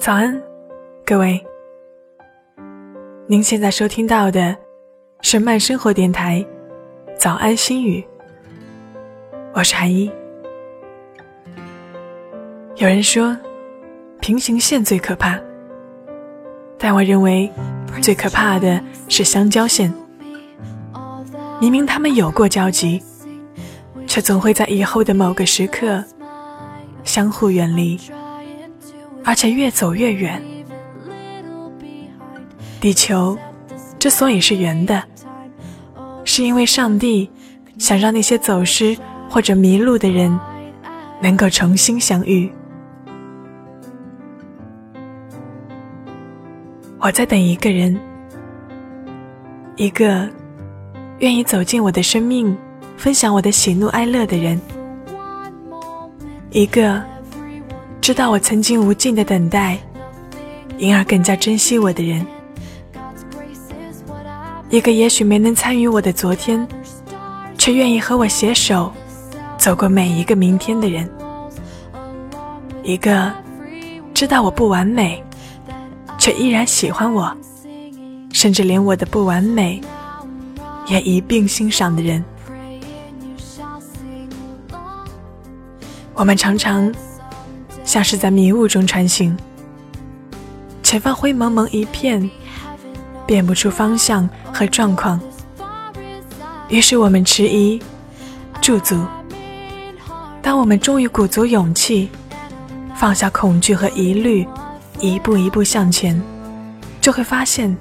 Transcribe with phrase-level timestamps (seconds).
[0.00, 0.42] 早安，
[1.04, 1.38] 各位。
[3.26, 4.56] 您现在收听到的
[5.20, 6.42] 是慢生活电台
[7.18, 8.00] 《早安心语》，
[9.52, 10.10] 我是韩一。
[12.76, 13.36] 有人说
[14.22, 15.38] 平行线最可怕，
[16.78, 17.52] 但我认为
[18.00, 19.92] 最可怕的是相交线。
[21.60, 23.02] 明明他们有过交集，
[24.06, 26.02] 却总会在以后的某个时刻
[27.04, 28.00] 相互远离。
[29.24, 30.42] 而且越走越远。
[32.80, 33.36] 地球
[33.98, 35.02] 之所以是圆的，
[36.24, 37.30] 是因为上帝
[37.78, 38.96] 想让那些走失
[39.28, 40.38] 或者迷路的人
[41.20, 42.50] 能够重新相遇。
[46.98, 47.98] 我在等一个人，
[49.76, 50.26] 一个
[51.18, 52.56] 愿意走进我的生命，
[52.96, 54.58] 分享我的喜怒哀乐的人，
[56.50, 57.09] 一个。
[58.10, 59.78] 知道我曾经无尽的等待，
[60.78, 62.26] 因而更加珍惜我的人。
[64.68, 66.66] 一个也许没能参与我的昨天，
[67.56, 68.92] 却愿意和我携手
[69.56, 71.08] 走过每一个明天的人。
[72.82, 73.32] 一个
[74.12, 75.22] 知道我不完美，
[76.18, 77.32] 却依然喜欢我，
[78.32, 79.80] 甚至连我的不完美
[80.88, 82.24] 也一并欣赏的人。
[86.12, 86.92] 我们常常。
[87.90, 89.36] 像是在迷雾中穿行，
[90.80, 92.30] 前方灰蒙蒙一片，
[93.26, 95.20] 辨不出方向和状况。
[96.68, 97.82] 于是我们迟疑、
[98.60, 99.04] 驻足。
[100.40, 102.08] 当我们终于鼓足勇气，
[102.94, 104.46] 放下恐惧和疑虑，
[105.00, 106.22] 一步一步向前，
[107.00, 107.76] 就会发现，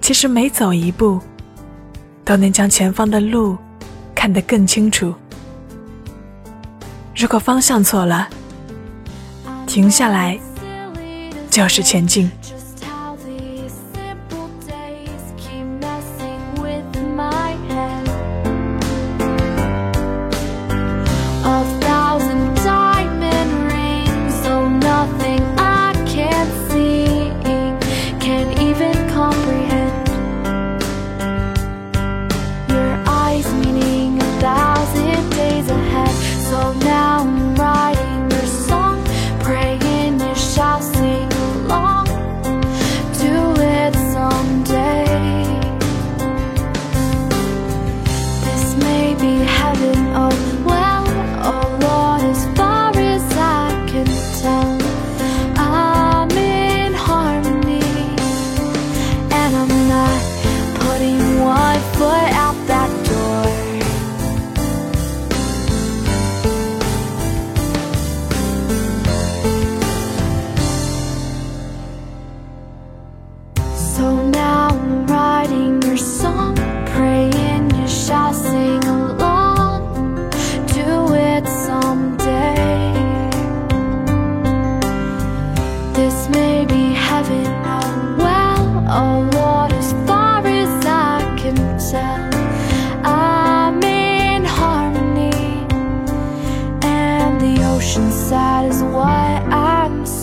[0.00, 1.20] 其实每走一步，
[2.24, 3.56] 都能将前方的路
[4.16, 5.14] 看得更清楚。
[7.14, 8.28] 如果方向错了，
[9.70, 10.36] 停下来，
[11.48, 12.28] 就是前进。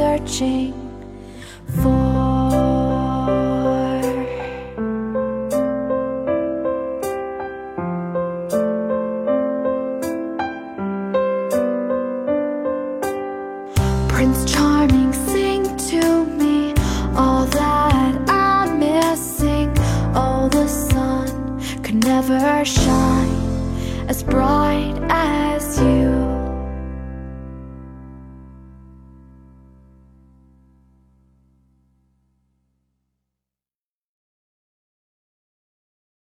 [0.00, 0.72] Searching
[1.82, 2.00] for.
[14.08, 16.74] Prince Charming, sing to me
[17.14, 19.70] all that I'm missing.
[20.14, 26.39] Oh, the sun could never shine as bright as you.